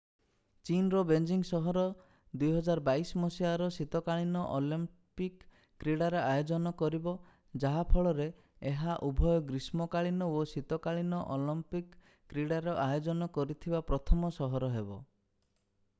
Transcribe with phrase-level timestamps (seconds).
[0.67, 1.81] ଚୀନର ବେଜିଂ ସହର
[2.43, 5.49] 2022 ମସିହାରେ ଶୀତକାଳୀନ ଅଲମ୍ପିକ
[5.83, 7.13] କ୍ରୀଡ଼ାର ଆୟୋଜନ କରିବ
[7.65, 8.27] ଯାହା ଫଳରେ
[8.73, 11.99] ଏହା ଉଭୟ ଗ୍ରୀଷ୍ମକାଳୀନ ଓ ଶୀତକାଳୀନ ଅଲମ୍ପିକ
[12.33, 15.03] କ୍ରୀଡ଼ାର ଆୟୋଜନ କରିଥିବା ପ୍ରଥମ ସହର ହେବ